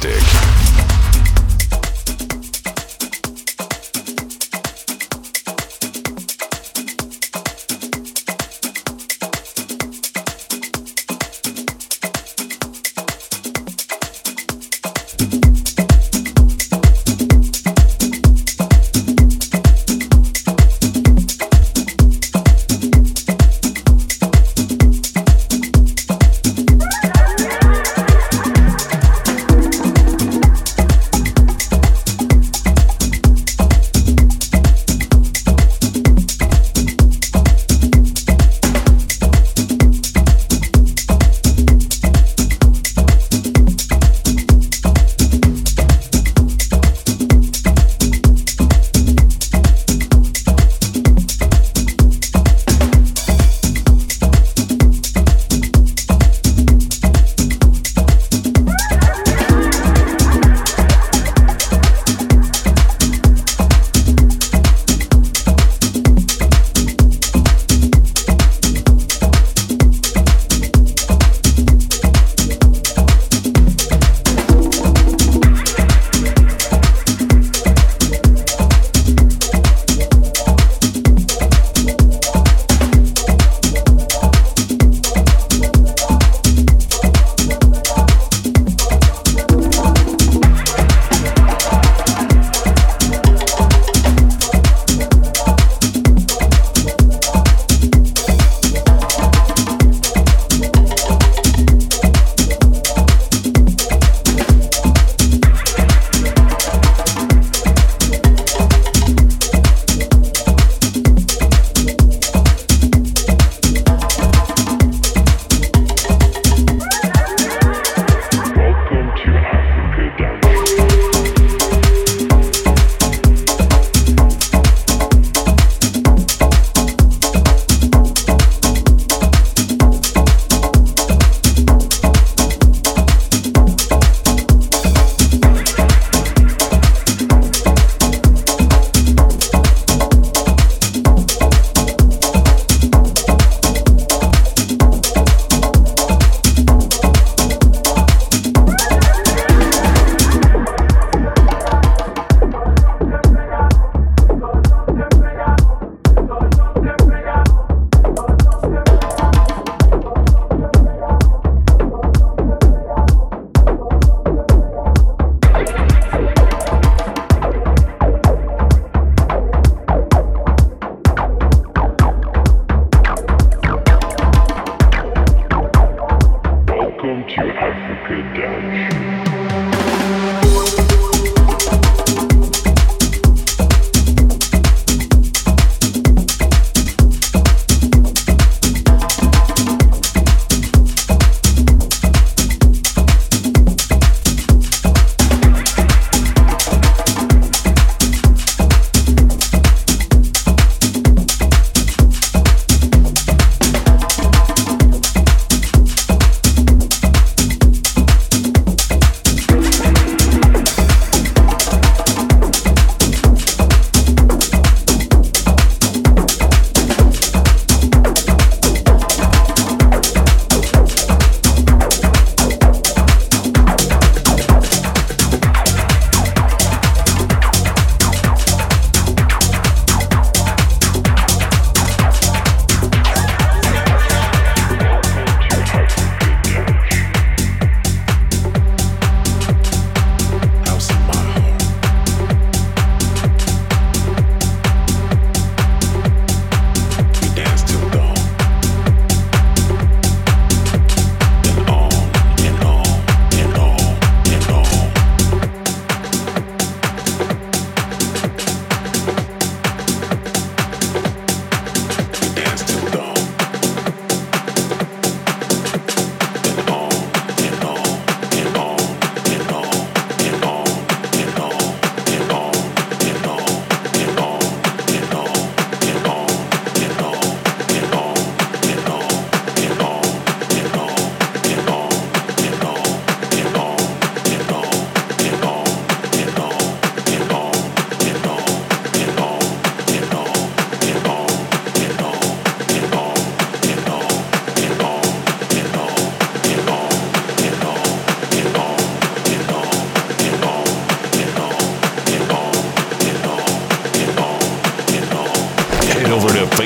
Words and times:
Drastic. 0.00 0.31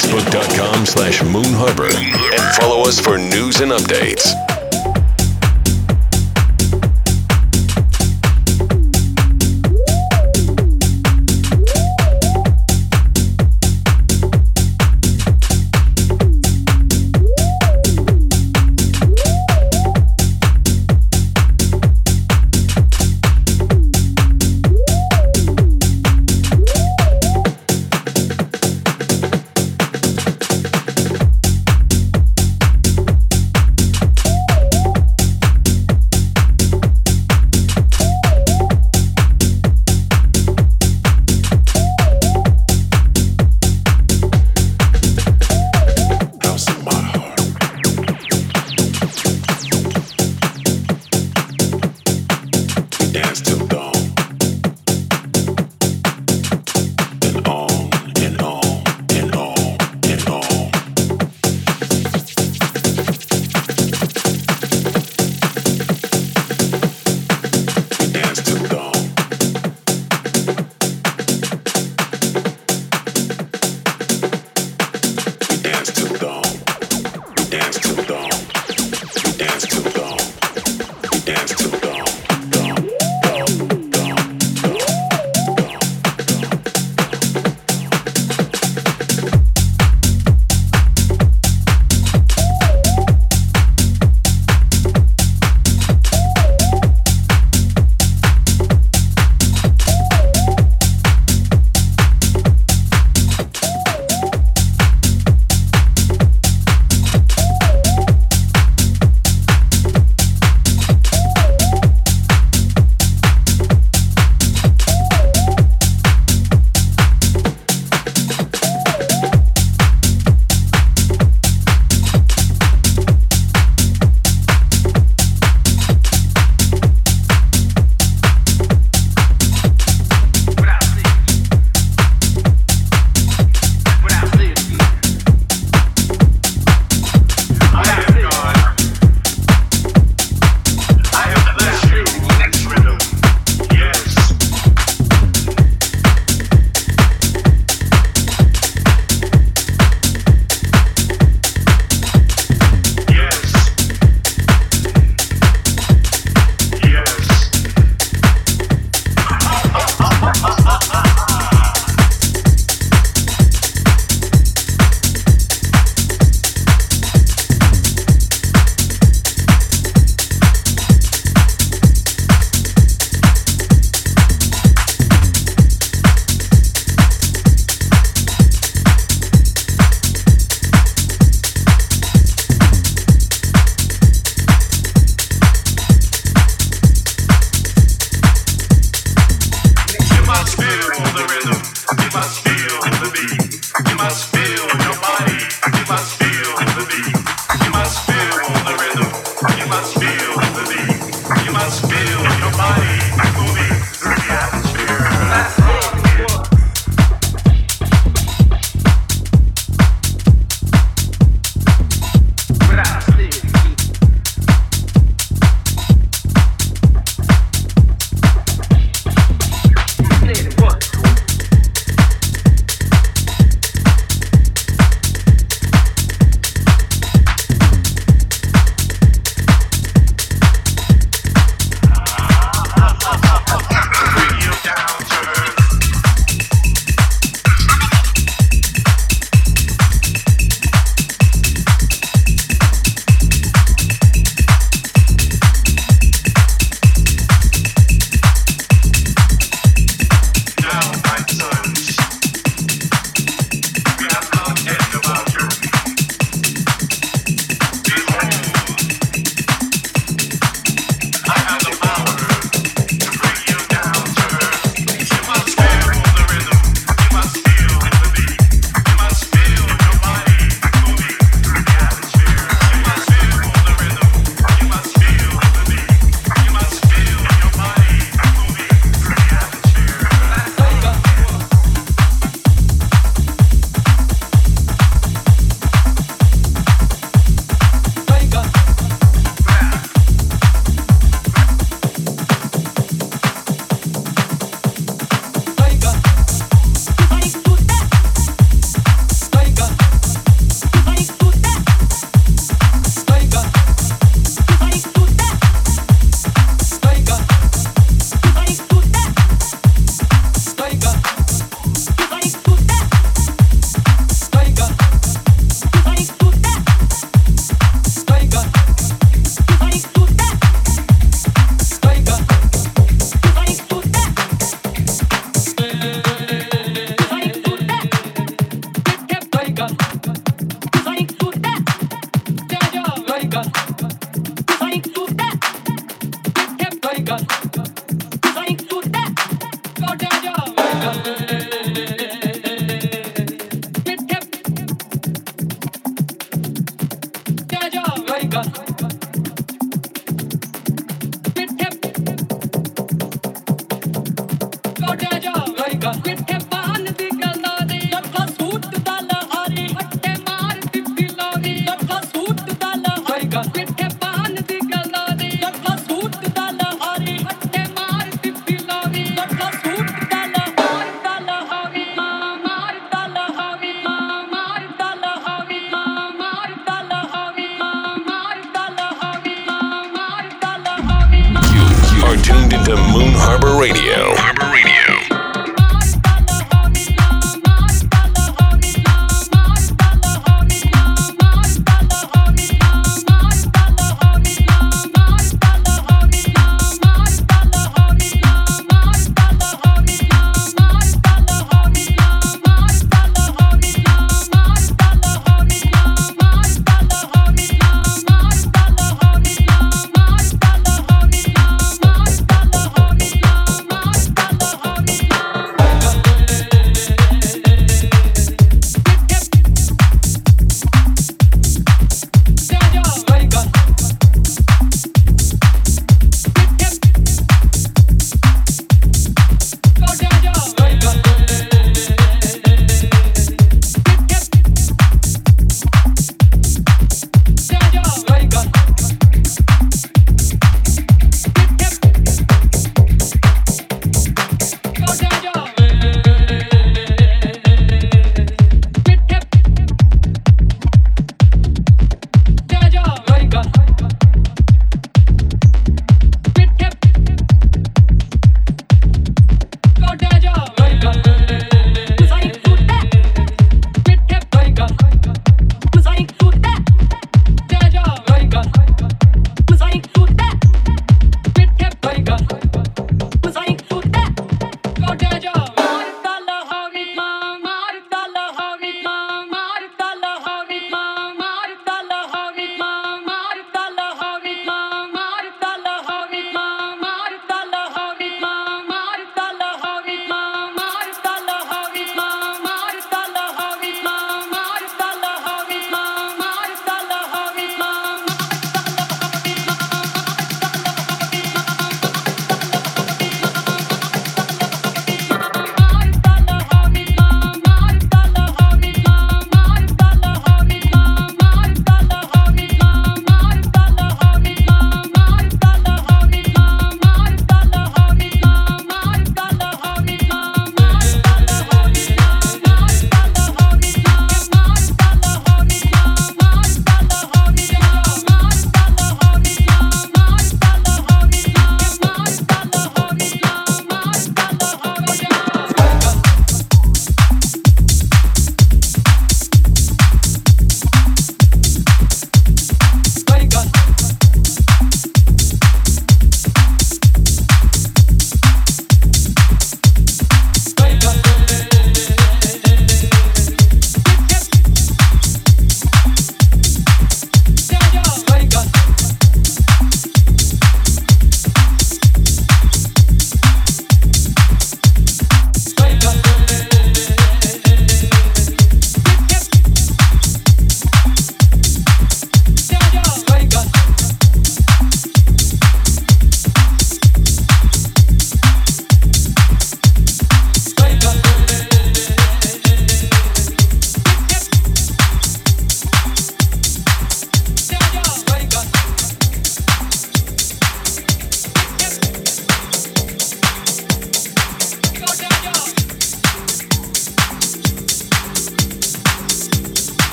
Facebook.com 0.00 0.86
slash 0.86 1.22
Moon 1.22 1.52
Harbor 1.52 1.84
and 1.84 2.56
follow 2.56 2.88
us 2.88 2.98
for 2.98 3.18
news 3.18 3.60
and 3.60 3.70
updates. 3.70 4.49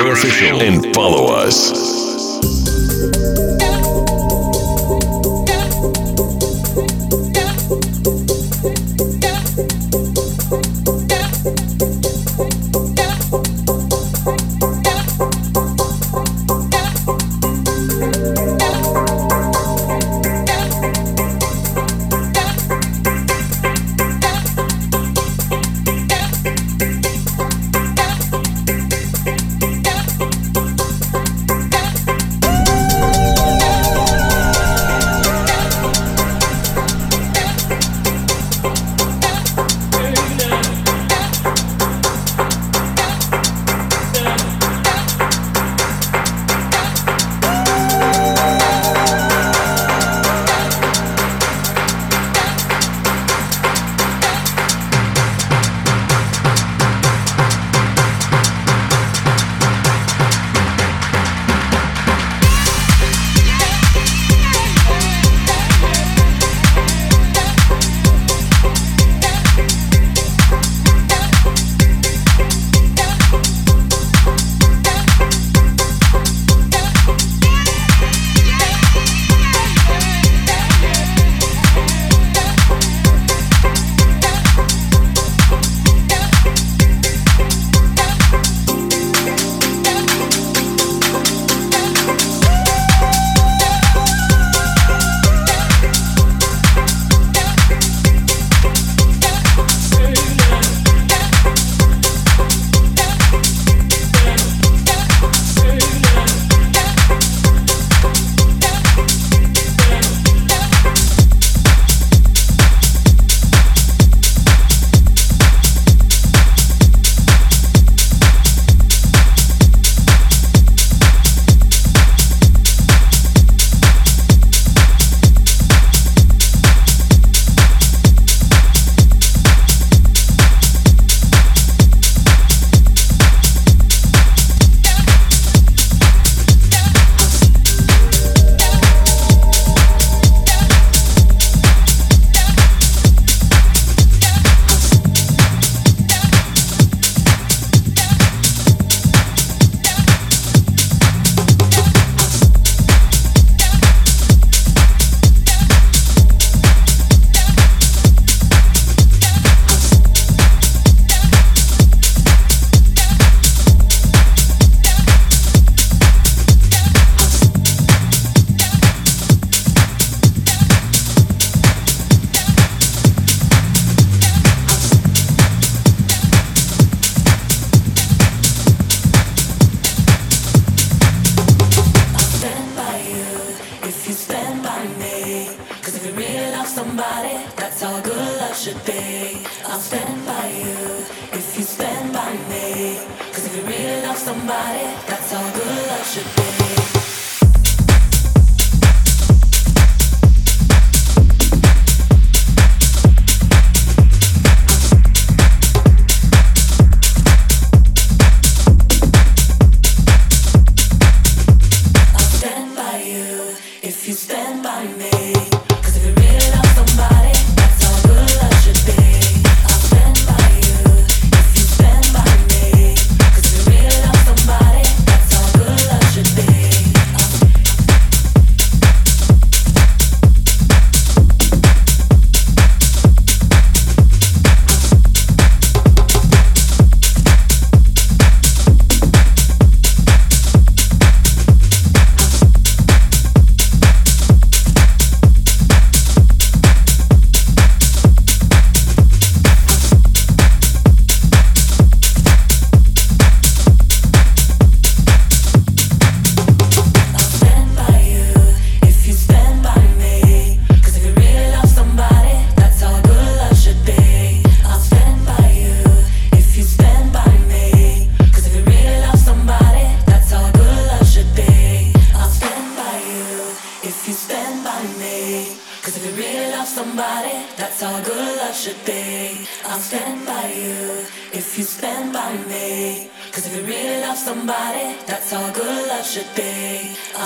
Moonharbor 0.00 0.16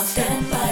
somebody, 0.05 0.51
that's 0.51 0.64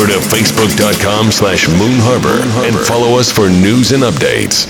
over 0.00 0.12
to 0.12 0.18
facebook.com 0.18 1.30
slash 1.30 1.68
Moon 1.68 1.98
Harbor 1.98 2.40
and 2.66 2.74
follow 2.86 3.18
us 3.18 3.30
for 3.30 3.50
news 3.50 3.92
and 3.92 4.02
updates. 4.02 4.66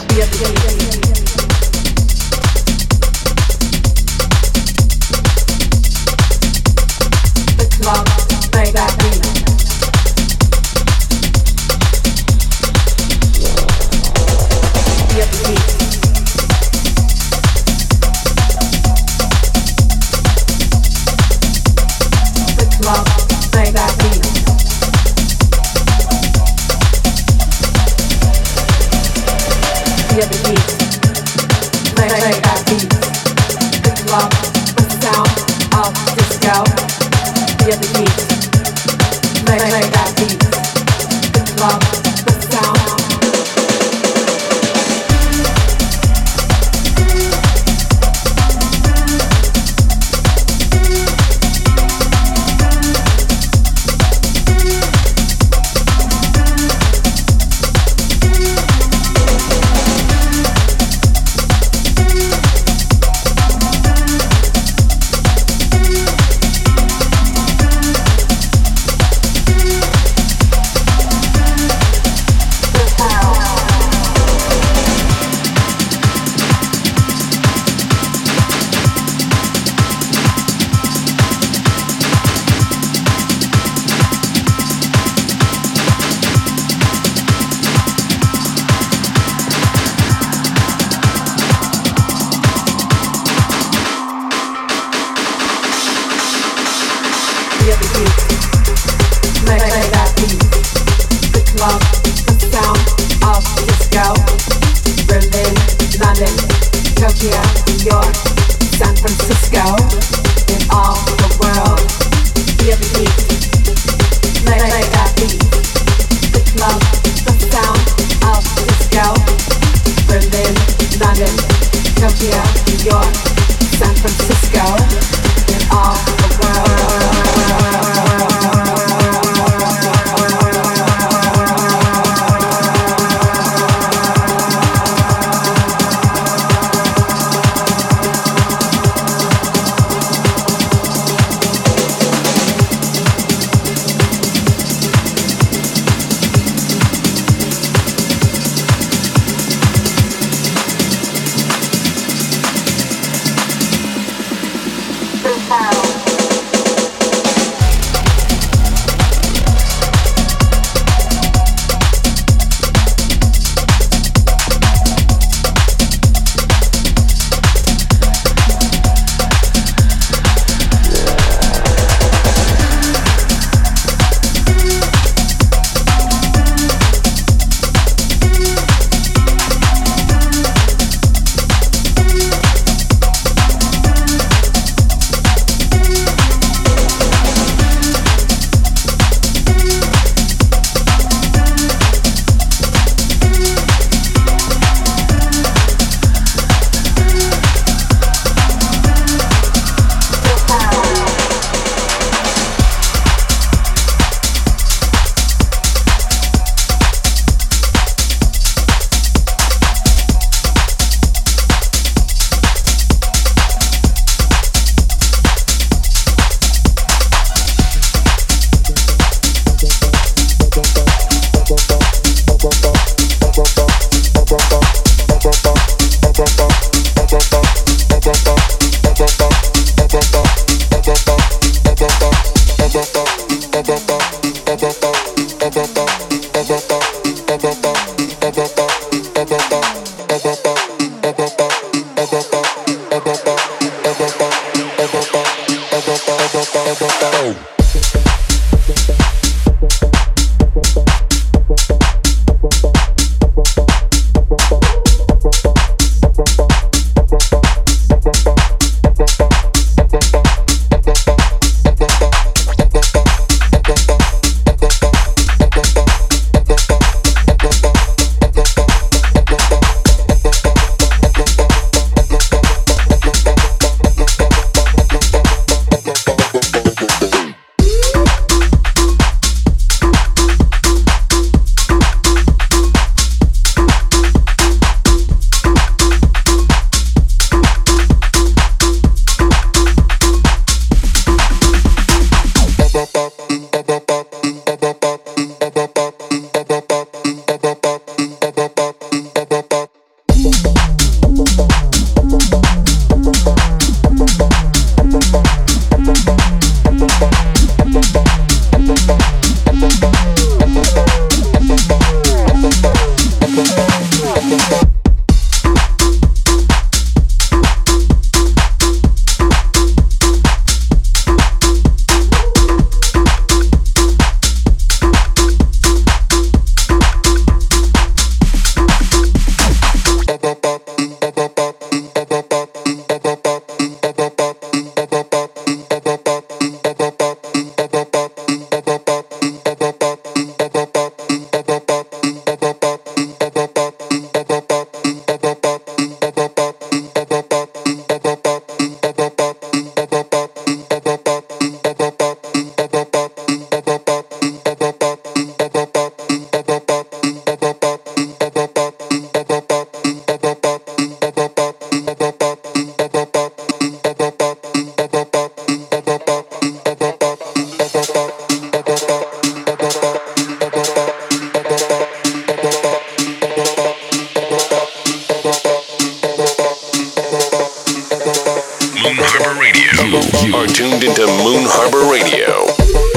You 380.23 380.37
are 380.37 380.47
tuned 380.47 380.85
into 380.85 381.07
Moon 381.25 381.45
Harbour 381.47 381.91
Radio. 381.91 382.90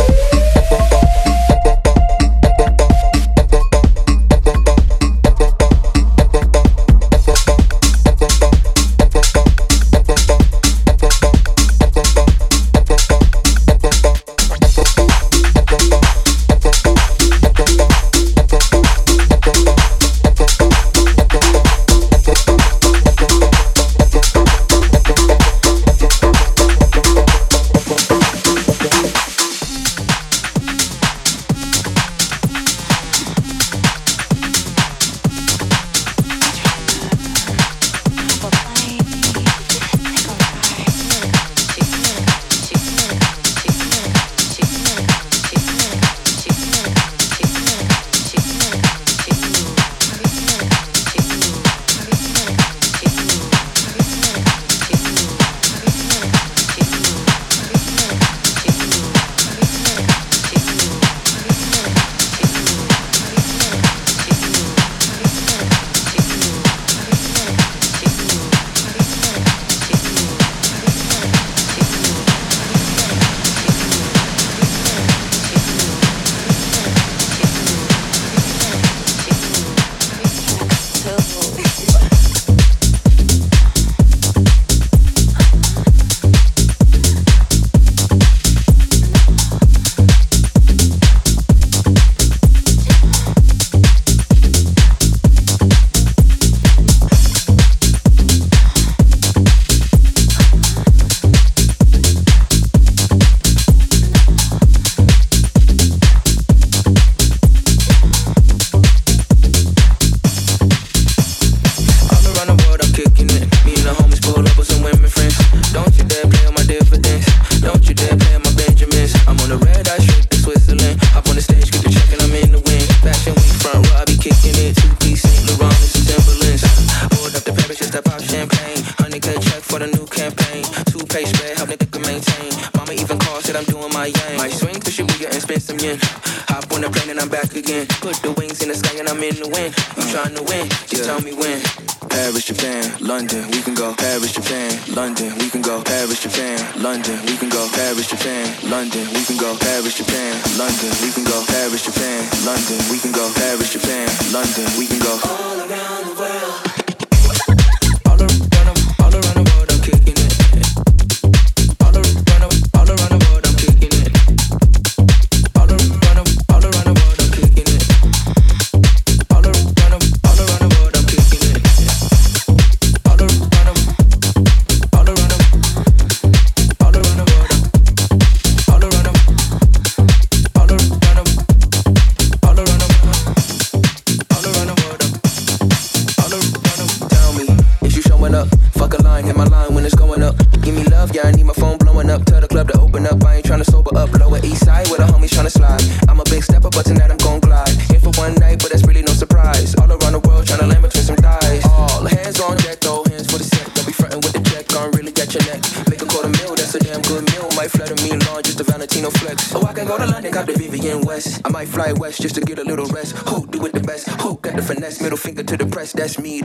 fly 211.83 211.93
west 211.93 212.21
just 212.21 212.35
to 212.35 212.41
get 212.41 212.59
a 212.59 212.63
little 212.63 212.85
rest. 212.87 213.11
Who 213.29 213.45
do 213.47 213.65
it 213.65 213.73
the 213.73 213.81
best? 213.81 214.07
Who 214.21 214.37
got 214.37 214.55
the 214.55 214.61
finesse? 214.61 215.01
Middle 215.01 215.17
finger 215.17 215.43
to 215.43 215.57
the 215.57 215.65
press, 215.65 215.91
that's 215.91 216.19
me. 216.19 216.41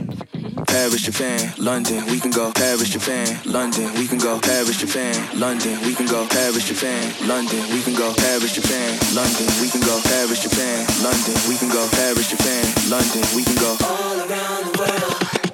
Paris, 0.67 1.01
Japan, 1.01 1.53
London, 1.57 2.05
we 2.07 2.19
can 2.19 2.31
go. 2.31 2.51
Paris, 2.51 2.89
Japan, 2.89 3.39
London, 3.45 3.87
we 3.93 4.07
can 4.07 4.19
go. 4.19 4.39
Paris, 4.39 4.77
Japan, 4.77 5.15
London, 5.39 5.79
we 5.85 5.93
can 5.95 6.07
go. 6.07 6.27
Paris, 6.27 6.67
Japan, 6.67 7.13
London, 7.27 7.61
we 7.71 7.81
can 7.81 7.95
go. 7.95 8.13
Paris, 8.15 8.53
Japan, 8.53 8.99
London, 9.15 9.47
we 9.61 9.69
can 9.69 9.81
go. 9.81 9.95
Paris, 10.03 10.43
Japan, 10.43 10.85
London, 11.03 11.35
we 11.47 11.55
can 11.57 11.69
go. 11.69 11.87
Paris, 11.91 12.29
Japan, 12.29 12.65
London, 12.89 13.23
we 13.35 13.43
can 13.43 13.55
go. 13.55 13.71
All 13.83 14.19
around 14.19 14.63
the 14.67 14.73
world. 14.77 15.48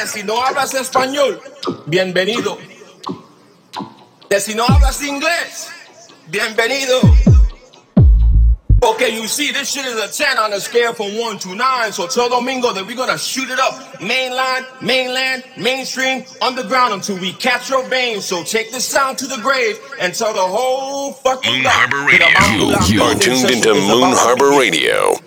De 0.00 0.06
si 0.06 0.22
no 0.22 0.40
hablas 0.40 0.72
español, 0.72 1.38
bienvenido. 1.84 2.56
De 4.30 4.40
si 4.40 4.54
no 4.54 4.64
hablas 4.64 5.02
inglés, 5.02 5.68
bienvenido. 6.28 7.02
Okay, 8.82 9.14
you 9.14 9.26
see, 9.26 9.52
this 9.52 9.70
shit 9.70 9.84
is 9.84 10.02
a 10.02 10.08
10 10.10 10.38
on 10.38 10.54
a 10.54 10.60
scale 10.60 10.94
from 10.94 11.18
1 11.18 11.38
to 11.40 11.54
9. 11.54 11.92
So 11.92 12.06
tell 12.06 12.30
Domingo 12.30 12.72
that 12.72 12.86
we're 12.86 12.96
gonna 12.96 13.18
shoot 13.18 13.50
it 13.50 13.58
up. 13.58 13.74
Mainline, 14.00 14.64
mainland, 14.80 15.44
mainstream, 15.58 16.24
underground 16.40 16.94
until 16.94 17.18
we 17.18 17.34
catch 17.34 17.68
your 17.68 17.86
veins. 17.90 18.24
So 18.24 18.42
take 18.42 18.72
this 18.72 18.86
sound 18.86 19.18
to 19.18 19.26
the 19.26 19.36
grave 19.42 19.78
and 20.00 20.14
tell 20.14 20.32
the 20.32 20.40
whole 20.40 21.12
fucking 21.12 21.52
Moon 21.52 21.66
Harbour 21.66 22.06
Radio. 22.06 22.26
You 22.88 23.02
are 23.02 23.14
tuned 23.16 23.50
into 23.50 23.74
Moon 23.74 24.14
Harbour 24.16 24.58
Radio. 24.58 25.18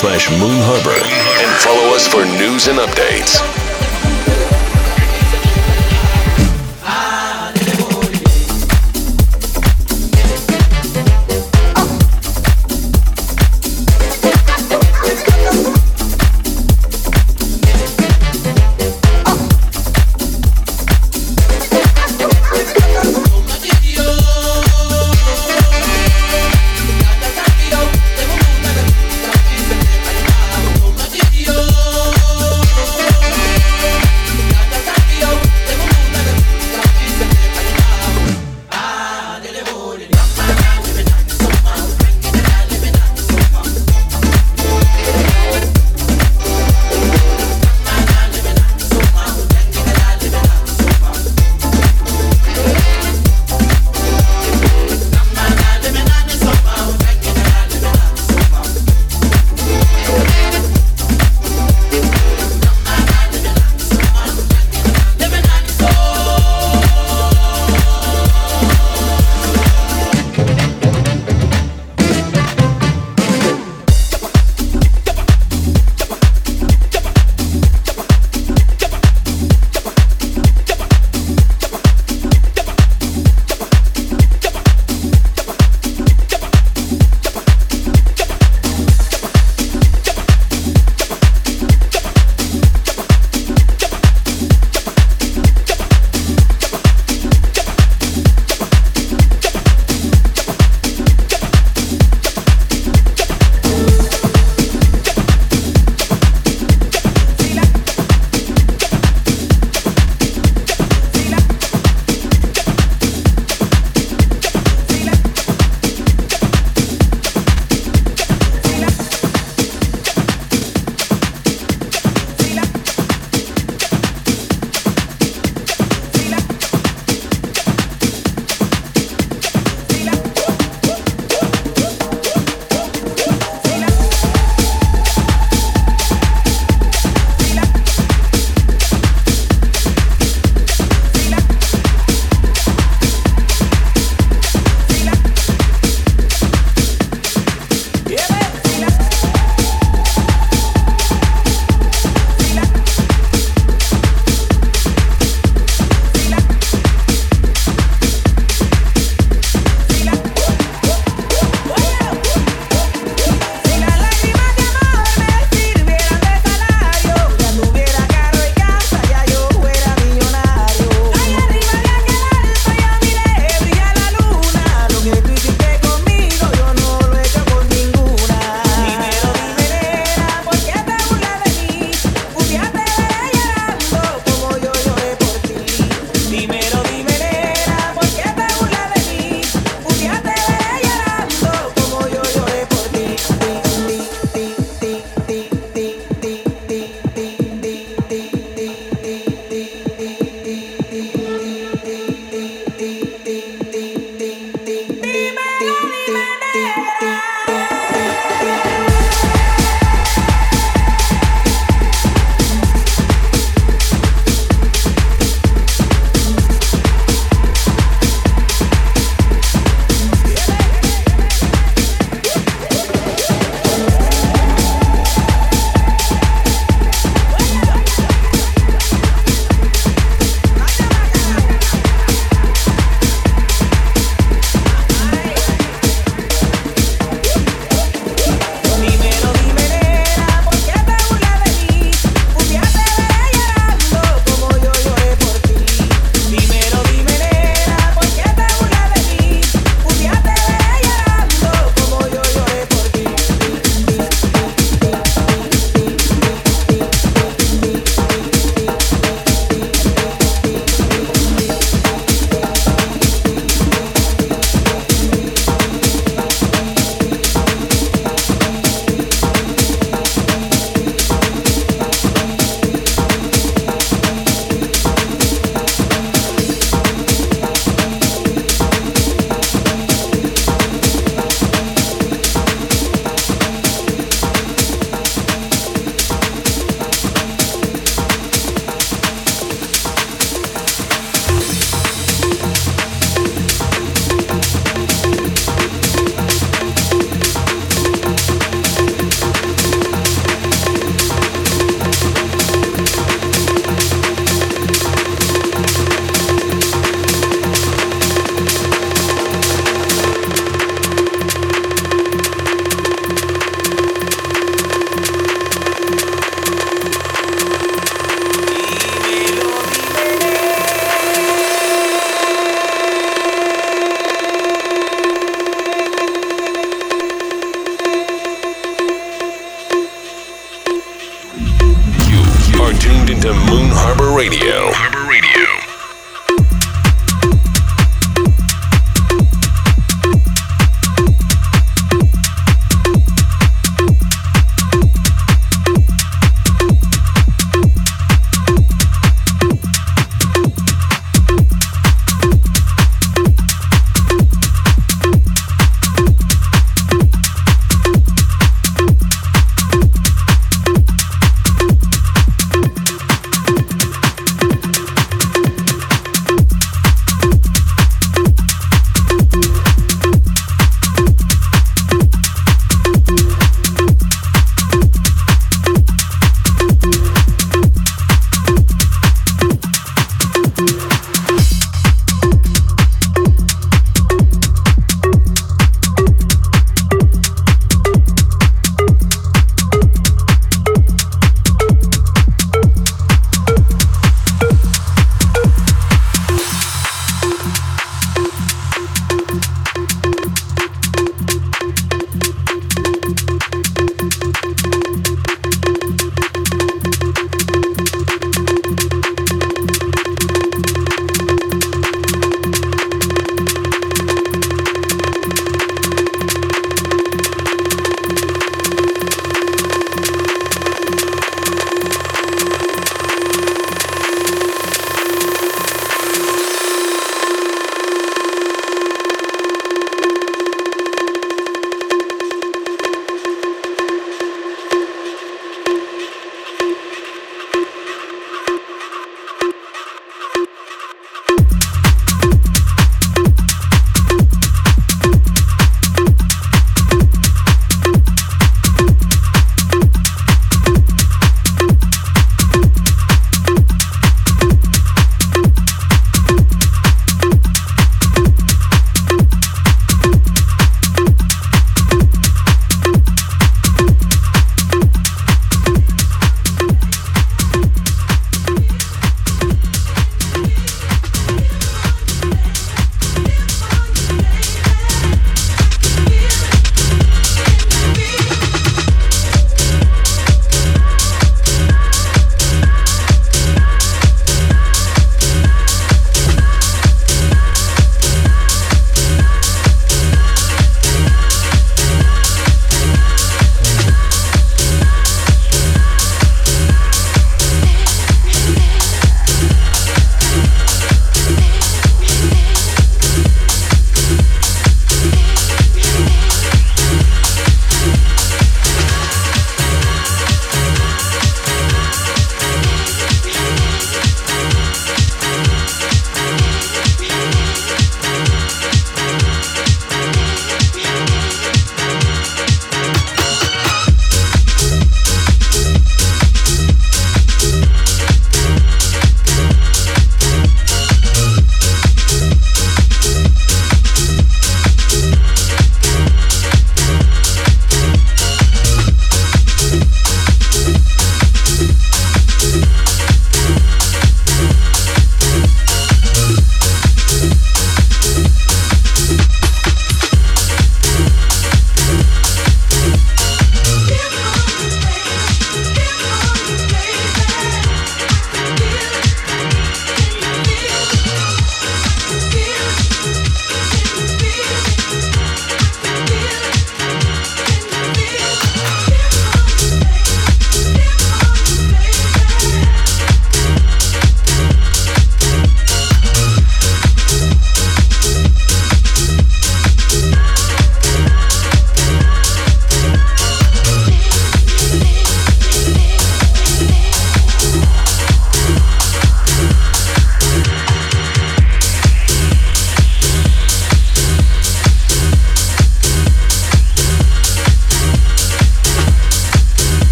Slash 0.00 0.30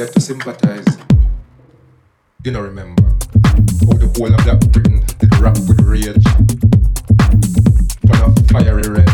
here 0.00 0.08
to 0.08 0.20
sympathize. 0.20 0.96
You 2.42 2.52
know, 2.52 2.62
remember 2.62 3.02
how 3.02 3.98
the 4.00 4.10
whole 4.16 4.34
of 4.34 4.44
that 4.46 4.72
Britain 4.72 5.04
did 5.18 5.36
rap 5.38 5.58
with 5.68 5.80
rage. 5.82 6.24
Turn 8.06 8.22
off 8.24 8.34
fiery 8.48 8.88
red. 8.88 9.09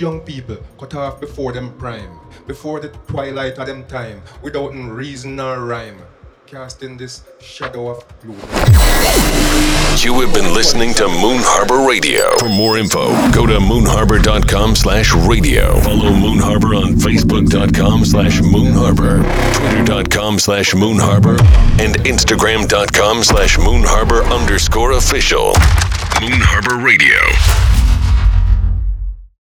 Young 0.00 0.20
people 0.20 0.56
cut 0.78 0.94
off 0.94 1.20
before 1.20 1.52
them 1.52 1.72
prime, 1.76 2.20
before 2.46 2.78
the 2.78 2.88
twilight 3.08 3.58
of 3.58 3.66
them 3.66 3.84
time, 3.86 4.22
without 4.42 4.68
reason 4.68 5.40
or 5.40 5.64
rhyme, 5.64 5.98
casting 6.46 6.96
this 6.96 7.24
shadow 7.40 7.88
of 7.88 8.04
gloom. 8.22 8.38
You 9.98 10.14
have 10.20 10.32
been 10.32 10.54
listening 10.54 10.94
to 10.94 11.08
Moon 11.08 11.42
Harbour 11.42 11.88
Radio. 11.88 12.30
For 12.38 12.48
more 12.48 12.78
info, 12.78 13.08
go 13.32 13.44
to 13.44 13.58
moonharbor.com 13.58 14.76
slash 14.76 15.12
radio. 15.12 15.80
Follow 15.80 16.12
Moon 16.14 16.38
Harbour 16.38 16.76
on 16.76 16.94
facebook.com 16.94 18.04
slash 18.04 18.40
moon 18.40 18.72
harbor, 18.72 19.24
twitter.com 19.54 20.38
slash 20.38 20.74
moon 20.76 20.98
harbor, 20.98 21.38
and 21.82 21.96
instagram.com 22.06 23.24
slash 23.24 23.58
moon 23.58 23.82
harbor 23.84 24.22
underscore 24.26 24.92
official. 24.92 25.54
Moon 26.20 26.40
Harbour 26.40 26.78
Radio. 26.84 27.57